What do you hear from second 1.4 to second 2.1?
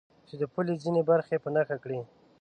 په نښه کړي.